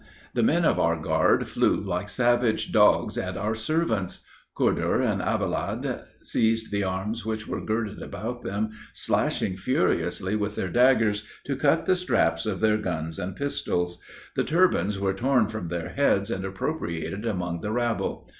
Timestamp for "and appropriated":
16.31-17.27